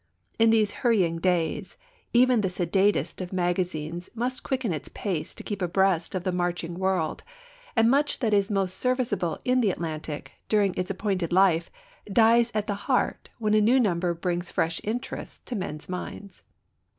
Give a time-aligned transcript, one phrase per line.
[0.39, 1.77] In these hurrying days,
[2.11, 6.79] even the sedatest of magazines must quicken its pace to keep abreast of the marching
[6.79, 7.21] world,
[7.75, 11.69] and much that is most serviceable in The Atlantic during its appointed life
[12.11, 16.41] dies at the heart when a new number brings fresh interests to men's minds.